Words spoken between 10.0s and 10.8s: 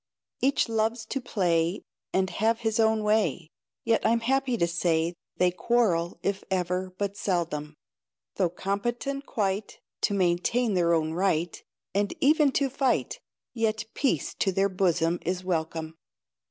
To maintain